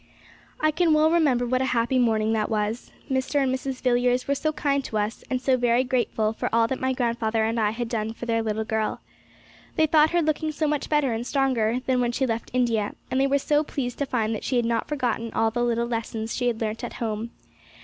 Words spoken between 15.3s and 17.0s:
all the little lessons she had learnt at